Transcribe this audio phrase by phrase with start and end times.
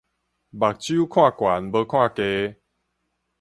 [0.03, 0.21] 目睭看懸無看低